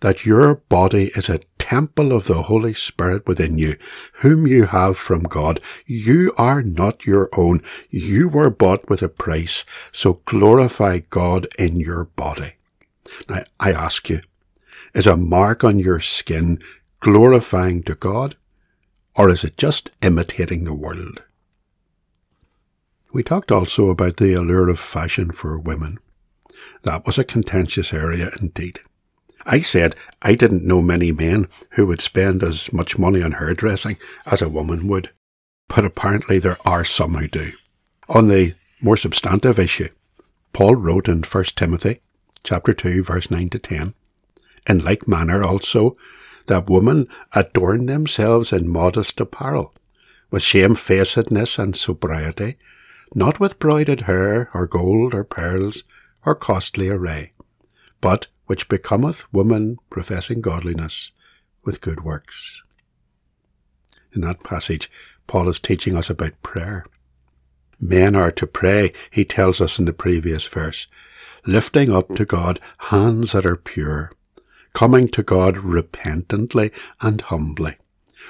that 0.00 0.26
your 0.26 0.56
body 0.56 1.10
is 1.14 1.28
a 1.28 1.40
temple 1.64 2.12
of 2.12 2.26
the 2.26 2.42
Holy 2.42 2.74
Spirit 2.74 3.26
within 3.26 3.56
you, 3.56 3.74
whom 4.16 4.46
you 4.46 4.66
have 4.66 4.98
from 4.98 5.22
God. 5.22 5.60
You 5.86 6.34
are 6.36 6.60
not 6.60 7.06
your 7.06 7.30
own. 7.32 7.62
You 7.88 8.28
were 8.28 8.50
bought 8.50 8.90
with 8.90 9.02
a 9.02 9.08
price, 9.08 9.64
so 9.90 10.20
glorify 10.26 10.98
God 11.08 11.46
in 11.58 11.80
your 11.80 12.04
body. 12.04 12.52
Now, 13.30 13.44
I 13.58 13.72
ask 13.72 14.10
you, 14.10 14.20
is 14.92 15.06
a 15.06 15.16
mark 15.16 15.64
on 15.64 15.78
your 15.78 16.00
skin 16.00 16.58
glorifying 17.00 17.82
to 17.84 17.94
God, 17.94 18.36
or 19.16 19.30
is 19.30 19.42
it 19.42 19.56
just 19.56 19.90
imitating 20.02 20.64
the 20.64 20.74
world? 20.74 21.22
We 23.14 23.22
talked 23.22 23.52
also 23.52 23.90
about 23.90 24.16
the 24.16 24.32
allure 24.32 24.68
of 24.68 24.80
fashion 24.80 25.30
for 25.30 25.56
women. 25.56 26.00
That 26.82 27.06
was 27.06 27.16
a 27.16 27.22
contentious 27.22 27.94
area 27.94 28.32
indeed. 28.40 28.80
I 29.46 29.60
said 29.60 29.94
I 30.20 30.34
didn't 30.34 30.66
know 30.66 30.82
many 30.82 31.12
men 31.12 31.46
who 31.70 31.86
would 31.86 32.00
spend 32.00 32.42
as 32.42 32.72
much 32.72 32.98
money 32.98 33.22
on 33.22 33.32
hairdressing 33.32 33.98
as 34.26 34.42
a 34.42 34.48
woman 34.48 34.88
would, 34.88 35.10
but 35.68 35.84
apparently 35.84 36.40
there 36.40 36.58
are 36.66 36.84
some 36.84 37.14
who 37.14 37.28
do. 37.28 37.52
On 38.08 38.26
the 38.26 38.54
more 38.82 38.96
substantive 38.96 39.60
issue, 39.60 39.90
Paul 40.52 40.74
wrote 40.74 41.06
in 41.06 41.22
1 41.22 41.44
Timothy 41.54 42.00
chapter 42.42 42.72
2 42.72 43.04
verse 43.04 43.30
9 43.30 43.48
to 43.50 43.60
10, 43.60 43.94
in 44.68 44.84
like 44.84 45.06
manner 45.06 45.44
also 45.44 45.96
that 46.48 46.68
women 46.68 47.06
adorn 47.32 47.86
themselves 47.86 48.52
in 48.52 48.68
modest 48.68 49.20
apparel, 49.20 49.72
with 50.32 50.42
shamefacedness 50.42 51.60
and 51.60 51.76
sobriety, 51.76 52.56
not 53.14 53.38
with 53.38 53.58
broided 53.58 54.02
hair 54.02 54.50
or 54.52 54.66
gold 54.66 55.14
or 55.14 55.24
pearls 55.24 55.84
or 56.26 56.34
costly 56.34 56.88
array, 56.88 57.32
but 58.00 58.26
which 58.46 58.68
becometh 58.68 59.32
woman 59.32 59.78
professing 59.88 60.40
godliness 60.40 61.12
with 61.64 61.80
good 61.80 62.04
works. 62.04 62.62
In 64.12 64.20
that 64.22 64.42
passage, 64.42 64.90
Paul 65.26 65.48
is 65.48 65.58
teaching 65.58 65.96
us 65.96 66.10
about 66.10 66.42
prayer. 66.42 66.84
Men 67.80 68.14
are 68.14 68.30
to 68.32 68.46
pray, 68.46 68.92
he 69.10 69.24
tells 69.24 69.60
us 69.60 69.78
in 69.78 69.84
the 69.84 69.92
previous 69.92 70.46
verse, 70.46 70.86
lifting 71.46 71.90
up 71.90 72.14
to 72.14 72.24
God 72.24 72.60
hands 72.78 73.32
that 73.32 73.46
are 73.46 73.56
pure, 73.56 74.12
coming 74.72 75.08
to 75.08 75.22
God 75.22 75.56
repentantly 75.56 76.70
and 77.00 77.20
humbly. 77.20 77.76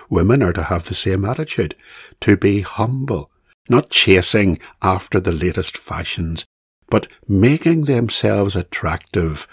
Women 0.08 0.42
are 0.42 0.52
to 0.52 0.64
have 0.64 0.84
the 0.88 0.94
same 0.94 1.24
attitude, 1.24 1.74
to 2.20 2.36
be 2.36 2.62
humble, 2.62 3.30
not 3.68 3.90
chasing 3.90 4.58
after 4.82 5.20
the 5.20 5.32
latest 5.32 5.76
fashions, 5.76 6.44
but 6.88 7.08
making 7.26 7.84
themselves 7.84 8.54
attractive 8.54 9.46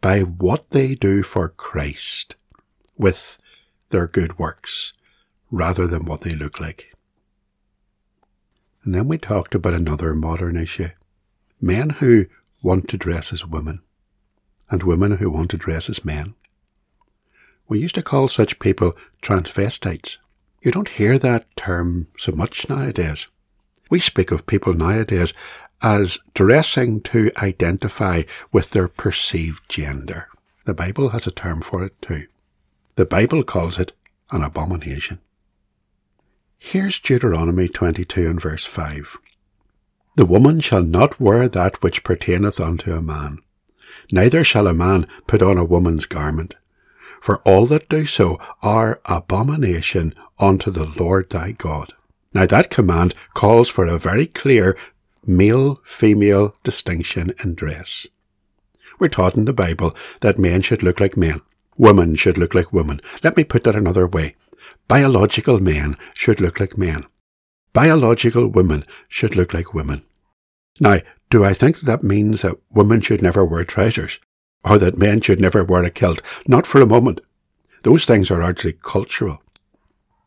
by 0.00 0.20
what 0.20 0.70
they 0.70 0.94
do 0.94 1.22
for 1.22 1.48
Christ 1.48 2.36
with 2.96 3.38
their 3.88 4.06
good 4.06 4.38
works 4.38 4.92
rather 5.50 5.86
than 5.86 6.04
what 6.04 6.22
they 6.22 6.34
look 6.34 6.60
like. 6.60 6.92
And 8.84 8.94
then 8.94 9.08
we 9.08 9.16
talked 9.16 9.54
about 9.54 9.74
another 9.74 10.14
modern 10.14 10.56
issue 10.56 10.90
men 11.60 11.90
who 11.90 12.26
want 12.62 12.88
to 12.88 12.98
dress 12.98 13.32
as 13.32 13.46
women 13.46 13.82
and 14.68 14.82
women 14.82 15.16
who 15.16 15.30
want 15.30 15.50
to 15.50 15.56
dress 15.56 15.88
as 15.88 16.04
men. 16.04 16.34
We 17.68 17.80
used 17.80 17.94
to 17.94 18.02
call 18.02 18.28
such 18.28 18.58
people 18.58 18.94
transvestites. 19.22 20.18
You 20.60 20.70
don't 20.70 20.88
hear 20.88 21.18
that 21.18 21.46
term 21.56 22.08
so 22.18 22.32
much 22.32 22.68
nowadays. 22.68 23.28
We 23.90 24.00
speak 24.00 24.30
of 24.30 24.46
people 24.46 24.74
nowadays 24.74 25.32
as 25.82 26.18
dressing 26.32 27.00
to 27.02 27.30
identify 27.36 28.22
with 28.52 28.70
their 28.70 28.88
perceived 28.88 29.68
gender. 29.68 30.28
The 30.64 30.74
Bible 30.74 31.10
has 31.10 31.26
a 31.26 31.30
term 31.30 31.60
for 31.60 31.84
it 31.84 32.00
too. 32.00 32.26
The 32.96 33.04
Bible 33.04 33.42
calls 33.42 33.78
it 33.78 33.92
an 34.30 34.42
abomination. 34.42 35.20
Here's 36.58 36.98
Deuteronomy 36.98 37.68
22 37.68 38.26
and 38.26 38.40
verse 38.40 38.64
5. 38.64 39.18
The 40.16 40.24
woman 40.24 40.60
shall 40.60 40.82
not 40.82 41.20
wear 41.20 41.48
that 41.48 41.82
which 41.82 42.04
pertaineth 42.04 42.60
unto 42.60 42.94
a 42.94 43.02
man, 43.02 43.40
neither 44.10 44.42
shall 44.44 44.66
a 44.66 44.72
man 44.72 45.06
put 45.26 45.42
on 45.42 45.58
a 45.58 45.64
woman's 45.64 46.06
garment, 46.06 46.54
for 47.20 47.38
all 47.38 47.66
that 47.66 47.88
do 47.88 48.06
so 48.06 48.38
are 48.62 49.00
abomination 49.04 50.14
unto 50.38 50.70
the 50.70 50.86
Lord 50.86 51.28
thy 51.30 51.52
God. 51.52 51.92
Now 52.34 52.46
that 52.46 52.68
command 52.68 53.14
calls 53.32 53.68
for 53.68 53.86
a 53.86 53.96
very 53.96 54.26
clear 54.26 54.76
male 55.24 55.80
female 55.84 56.56
distinction 56.64 57.32
in 57.42 57.54
dress. 57.54 58.06
We're 58.98 59.08
taught 59.08 59.36
in 59.36 59.44
the 59.44 59.52
Bible 59.52 59.96
that 60.20 60.38
men 60.38 60.60
should 60.60 60.82
look 60.82 61.00
like 61.00 61.16
men, 61.16 61.40
women 61.78 62.16
should 62.16 62.36
look 62.36 62.54
like 62.54 62.72
women. 62.72 63.00
Let 63.22 63.36
me 63.36 63.44
put 63.44 63.64
that 63.64 63.76
another 63.76 64.06
way. 64.06 64.36
Biological 64.88 65.60
men 65.60 65.96
should 66.12 66.40
look 66.40 66.60
like 66.60 66.76
men. 66.76 67.06
Biological 67.72 68.48
women 68.48 68.84
should 69.08 69.36
look 69.36 69.54
like 69.54 69.74
women. 69.74 70.02
Now, 70.80 70.98
do 71.30 71.44
I 71.44 71.54
think 71.54 71.80
that 71.80 72.02
means 72.02 72.42
that 72.42 72.58
women 72.70 73.00
should 73.00 73.22
never 73.22 73.44
wear 73.44 73.64
trousers? 73.64 74.20
Or 74.64 74.78
that 74.78 74.96
men 74.98 75.20
should 75.20 75.40
never 75.40 75.64
wear 75.64 75.84
a 75.84 75.90
kilt? 75.90 76.22
Not 76.46 76.66
for 76.66 76.80
a 76.80 76.86
moment. 76.86 77.20
Those 77.82 78.04
things 78.04 78.30
are 78.30 78.40
largely 78.40 78.72
cultural. 78.72 79.42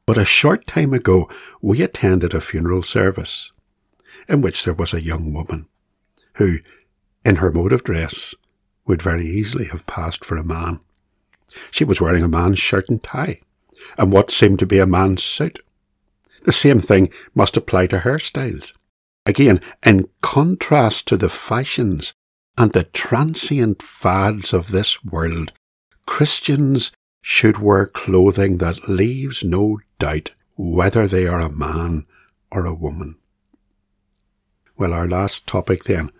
But 0.08 0.18
a 0.18 0.26
short 0.26 0.66
time 0.66 0.94
ago, 0.94 1.30
we 1.62 1.82
attended 1.82 2.34
a 2.34 2.40
funeral 2.40 2.82
service 2.82 3.52
in 4.30 4.42
which 4.42 4.64
there 4.64 4.74
was 4.74 4.94
a 4.94 5.02
young 5.02 5.34
woman 5.34 5.68
who, 6.36 6.60
in 7.26 7.36
her 7.36 7.52
mode 7.52 7.74
of 7.74 7.84
dress, 7.84 8.34
would 8.86 9.02
very 9.02 9.28
easily 9.28 9.66
have 9.66 9.86
passed 9.86 10.24
for 10.24 10.38
a 10.38 10.46
man. 10.46 10.80
She 11.72 11.84
was 11.84 12.00
wearing 12.00 12.24
a 12.24 12.30
man's 12.30 12.58
shirt 12.58 12.88
and 12.90 13.04
tie, 13.04 13.42
and 13.98 14.14
what 14.14 14.32
seemed 14.32 14.60
to 14.60 14.66
be 14.66 14.80
a 14.80 14.86
man's 14.86 15.24
suit. 15.24 15.60
The 16.44 16.54
same 16.54 16.80
thing 16.80 17.10
must 17.36 17.58
apply 17.58 17.88
to 17.88 18.00
hairstyles. 18.00 18.72
Again, 19.26 19.60
in 19.86 20.08
contrast 20.22 21.06
to 21.10 21.18
the 21.18 21.30
fashions 21.30 22.14
and 22.58 22.72
the 22.72 22.86
transient 22.86 23.82
fads 23.82 24.54
of 24.54 24.72
this 24.72 25.04
world, 25.04 25.52
Christians 26.06 26.94
should 27.30 27.58
wear 27.58 27.86
clothing 27.86 28.58
that 28.58 28.88
leaves 28.88 29.44
no 29.44 29.78
doubt 30.00 30.32
whether 30.56 31.10
they 31.10 31.28
are 31.28 31.42
a 31.42 31.52
man 31.52 32.06
or 32.54 32.66
a 32.66 32.74
woman. 32.74 33.18
Well, 34.78 34.94
our 34.94 35.10
last 35.10 35.46
topic 35.46 35.84
then 35.84 36.14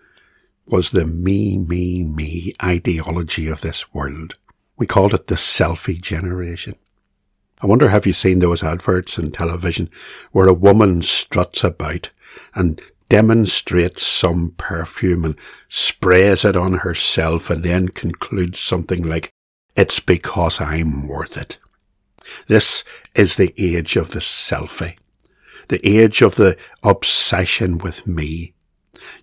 was 0.66 0.90
the 0.90 1.06
me, 1.06 1.56
me, 1.56 2.04
me 2.04 2.52
ideology 2.62 3.48
of 3.48 3.62
this 3.62 3.94
world. 3.94 4.36
We 4.76 4.86
called 4.86 5.14
it 5.14 5.28
the 5.28 5.36
selfie 5.36 5.98
generation. 5.98 6.76
I 7.62 7.66
wonder 7.66 7.88
have 7.88 8.04
you 8.04 8.12
seen 8.12 8.40
those 8.40 8.62
adverts 8.62 9.16
in 9.16 9.30
television 9.30 9.88
where 10.32 10.46
a 10.46 10.52
woman 10.52 11.00
struts 11.00 11.64
about 11.64 12.10
and 12.54 12.82
demonstrates 13.08 14.06
some 14.06 14.52
perfume 14.58 15.24
and 15.24 15.38
sprays 15.68 16.44
it 16.44 16.54
on 16.54 16.74
herself 16.74 17.48
and 17.48 17.64
then 17.64 17.88
concludes 17.88 18.58
something 18.60 19.02
like, 19.04 19.32
It's 19.78 20.00
because 20.00 20.60
I'm 20.60 21.06
worth 21.06 21.36
it. 21.36 21.58
This 22.48 22.82
is 23.14 23.36
the 23.36 23.54
age 23.56 23.94
of 23.94 24.10
the 24.10 24.18
selfie, 24.18 24.98
the 25.68 25.80
age 25.88 26.20
of 26.20 26.34
the 26.34 26.56
obsession 26.82 27.78
with 27.78 28.04
me. 28.04 28.54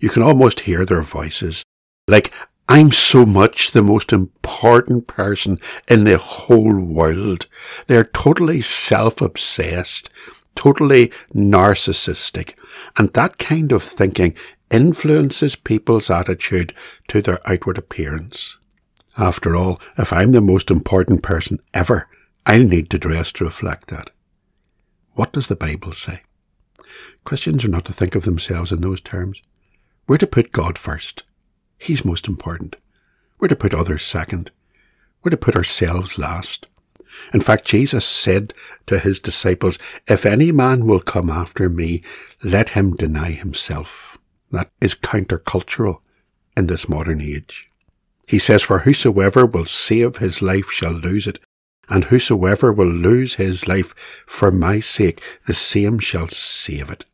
You 0.00 0.08
can 0.08 0.22
almost 0.22 0.60
hear 0.60 0.86
their 0.86 1.02
voices, 1.02 1.62
like, 2.08 2.32
I'm 2.70 2.90
so 2.90 3.26
much 3.26 3.72
the 3.72 3.82
most 3.82 4.14
important 4.14 5.06
person 5.06 5.58
in 5.88 6.04
the 6.04 6.16
whole 6.16 6.74
world. 6.74 7.48
They're 7.86 8.04
totally 8.04 8.62
self-obsessed, 8.62 10.08
totally 10.54 11.08
narcissistic, 11.34 12.54
and 12.96 13.12
that 13.12 13.36
kind 13.36 13.72
of 13.72 13.82
thinking 13.82 14.34
influences 14.70 15.54
people's 15.54 16.08
attitude 16.08 16.72
to 17.08 17.20
their 17.20 17.46
outward 17.46 17.76
appearance. 17.76 18.56
After 19.18 19.56
all, 19.56 19.80
if 19.96 20.12
I'm 20.12 20.32
the 20.32 20.40
most 20.40 20.70
important 20.70 21.22
person 21.22 21.58
ever, 21.72 22.08
I'll 22.44 22.62
need 22.62 22.90
to 22.90 22.98
dress 22.98 23.32
to 23.32 23.44
reflect 23.44 23.88
that. 23.88 24.10
What 25.14 25.32
does 25.32 25.48
the 25.48 25.56
Bible 25.56 25.92
say? 25.92 26.22
Christians 27.24 27.64
are 27.64 27.70
not 27.70 27.86
to 27.86 27.92
think 27.92 28.14
of 28.14 28.24
themselves 28.24 28.70
in 28.70 28.82
those 28.82 29.00
terms. 29.00 29.40
We're 30.06 30.18
to 30.18 30.26
put 30.26 30.52
God 30.52 30.76
first. 30.76 31.22
He's 31.78 32.04
most 32.04 32.28
important. 32.28 32.76
We're 33.38 33.48
to 33.48 33.56
put 33.56 33.74
others 33.74 34.02
second. 34.02 34.50
We're 35.22 35.30
to 35.30 35.36
put 35.36 35.56
ourselves 35.56 36.18
last. 36.18 36.68
In 37.32 37.40
fact, 37.40 37.64
Jesus 37.64 38.04
said 38.04 38.52
to 38.86 38.98
his 38.98 39.18
disciples, 39.18 39.78
If 40.06 40.26
any 40.26 40.52
man 40.52 40.86
will 40.86 41.00
come 41.00 41.30
after 41.30 41.68
me, 41.68 42.02
let 42.42 42.70
him 42.70 42.92
deny 42.92 43.30
himself. 43.30 44.18
That 44.52 44.70
is 44.80 44.94
countercultural 44.94 46.00
in 46.56 46.66
this 46.66 46.88
modern 46.88 47.20
age. 47.20 47.70
He 48.26 48.38
says, 48.38 48.62
For 48.62 48.80
whosoever 48.80 49.46
will 49.46 49.66
save 49.66 50.16
his 50.16 50.42
life 50.42 50.70
shall 50.70 50.92
lose 50.92 51.26
it, 51.26 51.38
and 51.88 52.06
whosoever 52.06 52.72
will 52.72 52.88
lose 52.88 53.36
his 53.36 53.68
life 53.68 53.94
for 54.26 54.50
my 54.50 54.80
sake, 54.80 55.22
the 55.46 55.54
same 55.54 55.98
shall 56.00 56.28
save 56.28 56.90
it. 56.90 57.04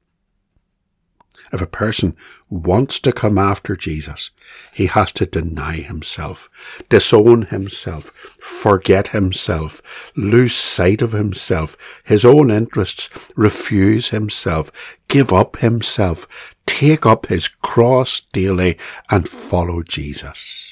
If 1.53 1.61
a 1.61 1.67
person 1.67 2.17
wants 2.49 2.99
to 3.01 3.13
come 3.13 3.37
after 3.37 3.77
Jesus, 3.77 4.31
he 4.73 4.87
has 4.87 5.13
to 5.13 5.27
deny 5.27 5.77
himself, 5.77 6.49
disown 6.89 7.43
himself, 7.43 8.07
forget 8.41 9.09
himself, 9.09 9.83
lose 10.17 10.55
sight 10.55 11.03
of 11.03 11.13
himself, 11.13 11.77
his 12.07 12.25
own 12.25 12.51
interests, 12.51 13.11
refuse 13.37 14.09
himself, 14.09 14.73
give 15.09 15.31
up 15.31 15.59
himself, 15.59 16.27
take 16.65 17.05
up 17.05 17.27
his 17.27 17.49
cross 17.49 18.21
daily 18.33 18.79
and 19.11 19.29
follow 19.29 19.83
Jesus. 19.83 20.72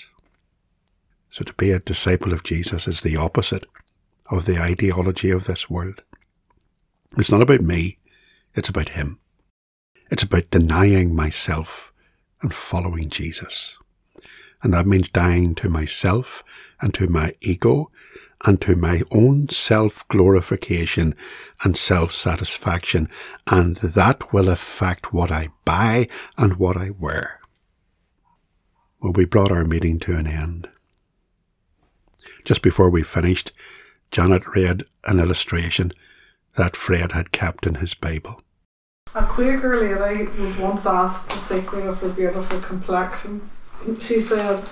So 1.31 1.45
to 1.45 1.55
be 1.55 1.71
a 1.71 1.79
disciple 1.79 2.33
of 2.33 2.43
Jesus 2.43 2.89
is 2.89 3.03
the 3.03 3.17
opposite 3.17 3.67
of 4.31 4.47
the 4.47 4.59
ideology 4.59 5.31
of 5.31 5.45
this 5.45 5.71
world. 5.71 6.03
It's 7.17 7.31
not 7.31 7.43
about 7.43 7.61
me, 7.61 7.99
it's 8.55 8.69
about 8.69 8.91
Him. 8.91 9.21
It's 10.11 10.25
about 10.25 10.51
denying 10.51 11.15
myself 11.15 11.93
and 12.43 12.53
following 12.53 13.11
Jesus. 13.11 13.79
And 14.63 14.75
that 14.75 14.87
means 14.87 15.09
dying 15.09 15.55
to 15.57 15.69
myself 15.69 16.43
and 16.81 16.93
to 16.95 17.07
my 17.07 17.35
ego 17.41 17.91
and 18.45 18.61
to 18.63 18.75
my 18.75 19.03
own 19.11 19.49
self 19.51 20.07
glorification 20.09 21.15
and 21.63 21.77
self 21.77 22.13
satisfaction. 22.13 23.09
And 23.47 23.77
that 23.77 24.33
will 24.33 24.49
affect 24.49 25.13
what 25.13 25.31
I 25.31 25.49
buy 25.65 26.09
and 26.37 26.57
what 26.57 26.77
I 26.77 26.91
wear. 26.91 27.41
Well, 29.01 29.13
we 29.13 29.25
brought 29.25 29.53
our 29.53 29.65
meeting 29.65 29.99
to 30.01 30.17
an 30.17 30.27
end. 30.27 30.69
Just 32.45 32.63
before 32.63 32.91
we 32.91 33.03
finished, 33.03 33.53
Janet 34.11 34.47
read 34.55 34.85
an 35.05 35.21
illustration 35.21 35.93
that 36.57 36.77
Fred 36.77 37.13
had 37.13 37.33
kept 37.33 37.67
in 37.67 37.77
his 37.77 37.95
Bible. 37.95 38.43
A 39.15 39.25
Quaker 39.25 39.77
lady 39.77 40.31
was 40.41 40.57
once 40.57 40.87
asked 40.87 41.29
the 41.31 41.37
secret 41.37 41.87
of 41.87 42.01
her 42.01 42.09
beautiful 42.11 42.61
complexion. 42.61 43.49
She 44.01 44.21
said, 44.21 44.69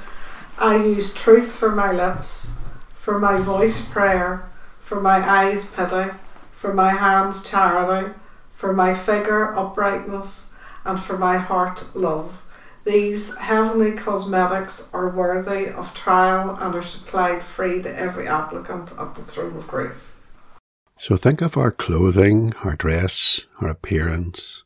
I 0.58 0.76
use 0.76 1.14
truth 1.14 1.52
for 1.52 1.70
my 1.70 1.92
lips, 1.92 2.52
for 2.98 3.18
my 3.18 3.38
voice 3.38 3.84
prayer, 3.84 4.50
for 4.82 5.00
my 5.00 5.18
eyes 5.28 5.66
pity, 5.70 6.10
for 6.56 6.72
my 6.74 6.90
hands 6.90 7.48
charity, 7.48 8.14
for 8.54 8.72
my 8.72 8.94
figure 8.94 9.56
uprightness, 9.56 10.50
and 10.84 11.00
for 11.00 11.16
my 11.16 11.36
heart 11.36 11.84
love. 11.94 12.42
These 12.88 13.36
heavenly 13.36 13.92
cosmetics 13.92 14.88
are 14.94 15.10
worthy 15.10 15.68
of 15.68 15.92
trial 15.92 16.56
and 16.58 16.74
are 16.74 16.82
supplied 16.82 17.42
free 17.42 17.82
to 17.82 17.94
every 17.94 18.26
applicant 18.26 18.92
at 18.98 19.14
the 19.14 19.22
throne 19.22 19.58
of 19.58 19.68
grace. 19.68 20.16
So 20.96 21.18
think 21.18 21.42
of 21.42 21.58
our 21.58 21.70
clothing, 21.70 22.54
our 22.64 22.74
dress, 22.74 23.42
our 23.60 23.68
appearance 23.68 24.64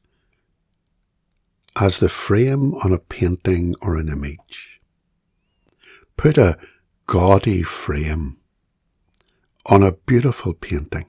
as 1.75 1.99
the 1.99 2.09
frame 2.09 2.75
on 2.85 2.93
a 2.93 2.99
painting 2.99 3.75
or 3.83 3.97
an 3.97 4.09
image. 4.09 4.81
Put 6.17 6.39
a 6.39 6.59
gaudy 7.09 7.65
frame 7.65 8.37
on 9.67 9.83
a 9.83 9.99
beautiful 10.07 10.55
painting 10.55 11.07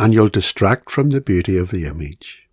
and 0.00 0.12
you'll 0.12 0.30
distract 0.30 0.90
from 0.90 1.10
the 1.10 1.20
beauty 1.20 1.56
of 1.56 1.70
the 1.70 1.86
image. 1.86 2.48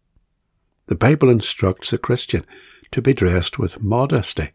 The 0.85 0.93
Bible 0.93 1.31
instructs 1.31 1.89
the 1.89 1.97
Christian 1.97 2.45
to 2.91 3.01
be 3.01 3.13
dressed 3.13 3.59
with 3.59 3.81
modesty 3.81 4.49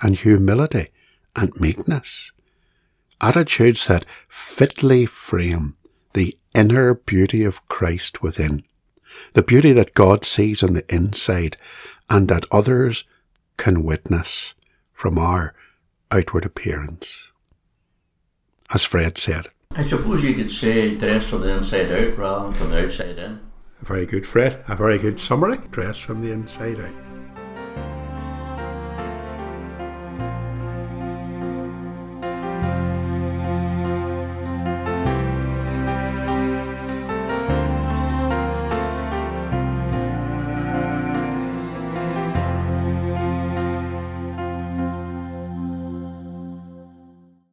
and 0.00 0.16
humility 0.16 0.88
and 1.34 1.52
meekness. 1.56 2.32
Attitudes 3.20 3.86
that 3.86 4.04
fitly 4.28 5.06
frame 5.06 5.76
the 6.14 6.36
inner 6.54 6.94
beauty 6.94 7.44
of 7.44 7.66
Christ 7.68 8.22
within, 8.22 8.64
the 9.32 9.42
beauty 9.42 9.72
that 9.72 9.94
God 9.94 10.24
sees 10.24 10.62
on 10.62 10.74
the 10.74 10.94
inside 10.94 11.56
and 12.08 12.28
that 12.28 12.46
others 12.50 13.04
can 13.56 13.84
witness 13.84 14.54
from 14.92 15.18
our 15.18 15.54
outward 16.10 16.44
appearance. 16.44 17.32
As 18.72 18.84
Fred 18.84 19.18
said, 19.18 19.48
I 19.72 19.86
suppose 19.86 20.24
you 20.24 20.34
could 20.34 20.50
say 20.50 20.94
dress 20.96 21.28
from 21.28 21.42
the 21.42 21.54
inside 21.54 21.92
out 21.92 22.16
rather 22.16 22.44
than 22.46 22.54
from 22.54 22.70
the 22.70 22.84
outside 22.84 23.18
in. 23.18 23.40
A 23.80 23.84
very 23.84 24.06
good, 24.06 24.26
Fred. 24.26 24.64
A 24.68 24.76
very 24.76 24.98
good 24.98 25.20
summary. 25.20 25.58
Dress 25.70 25.98
from 25.98 26.22
the 26.22 26.32
inside 26.32 26.80
out. 26.80 27.05